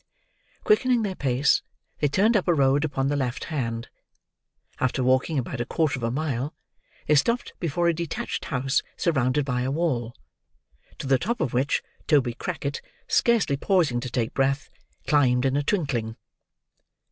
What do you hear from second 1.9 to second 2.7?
they turned up a